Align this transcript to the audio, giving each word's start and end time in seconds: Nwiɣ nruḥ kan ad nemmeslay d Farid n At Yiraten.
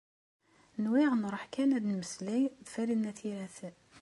Nwiɣ 0.83 1.11
nruḥ 1.15 1.43
kan 1.53 1.75
ad 1.77 1.81
nemmeslay 1.85 2.43
d 2.63 2.65
Farid 2.73 2.99
n 2.99 3.09
At 3.11 3.19
Yiraten. 3.25 3.75